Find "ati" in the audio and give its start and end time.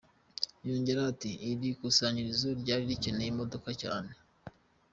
1.13-1.31